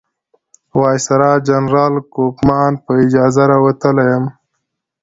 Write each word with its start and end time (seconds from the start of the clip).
د 0.69 0.71
وایسرا 0.79 1.31
جنرال 1.47 1.93
کوفمان 2.13 2.71
په 2.83 2.91
اجازه 3.03 3.43
راوتلی 3.51 4.05
یم. 4.13 4.25